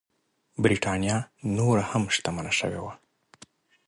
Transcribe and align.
برېټانیا 0.63 1.17
نوره 1.57 1.83
هم 1.91 2.03
شتمنه 2.15 2.51
شوې 2.59 2.79
وه. 2.83 2.93